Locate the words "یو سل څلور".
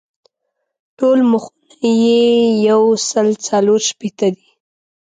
2.69-3.79